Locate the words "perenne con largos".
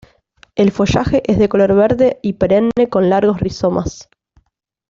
2.33-3.39